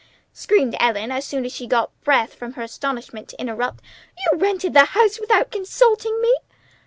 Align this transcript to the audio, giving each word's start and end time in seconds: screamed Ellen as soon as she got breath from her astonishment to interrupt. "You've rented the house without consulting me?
screamed 0.33 0.75
Ellen 0.79 1.11
as 1.11 1.25
soon 1.25 1.45
as 1.45 1.53
she 1.53 1.67
got 1.67 1.91
breath 2.01 2.33
from 2.33 2.53
her 2.53 2.63
astonishment 2.63 3.27
to 3.29 3.39
interrupt. 3.39 3.83
"You've 4.25 4.41
rented 4.41 4.73
the 4.73 4.85
house 4.85 5.19
without 5.19 5.51
consulting 5.51 6.19
me? 6.23 6.35